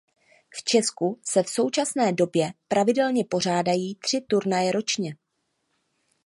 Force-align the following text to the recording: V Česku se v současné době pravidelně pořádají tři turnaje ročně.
V 0.53 0.63
Česku 0.63 1.19
se 1.23 1.43
v 1.43 1.49
současné 1.49 2.13
době 2.13 2.53
pravidelně 2.67 3.25
pořádají 3.25 3.95
tři 3.95 4.21
turnaje 4.21 4.71
ročně. 4.71 5.15